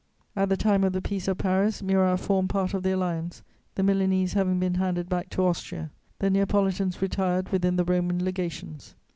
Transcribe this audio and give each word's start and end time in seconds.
At 0.35 0.49
the 0.49 0.57
time 0.57 0.83
of 0.83 0.93
the 0.93 1.01
Peace 1.03 1.27
of 1.27 1.37
Paris, 1.37 1.83
Murat 1.83 2.19
formed 2.21 2.49
part 2.49 2.73
of 2.73 2.81
the 2.81 2.89
Alliance, 2.93 3.43
the 3.75 3.83
Milanese 3.83 4.33
having 4.33 4.59
been 4.59 4.73
handed 4.73 5.07
back 5.07 5.29
to 5.29 5.45
Austria: 5.45 5.91
the 6.17 6.31
Neapolitans 6.31 7.03
retired 7.03 7.49
within 7.49 7.75
the 7.75 7.85
Roman 7.85 8.25
Legations. 8.25 8.95